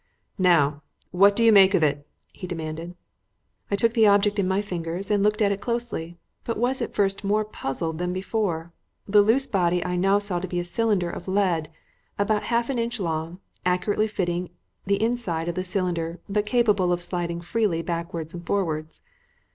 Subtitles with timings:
[0.39, 0.81] "Now,
[1.11, 2.95] what do you make it?" he demanded.
[3.69, 6.95] I took the object in my fingers and looked at it closely, but was at
[6.95, 8.73] first more puzzled than before.
[9.07, 11.69] The loose body I now saw to be a cylinder of lead
[12.17, 14.49] about half an inch long, accurately fitting
[14.87, 19.01] the inside of the cylinder but capable of slipping freely backwards and forwards.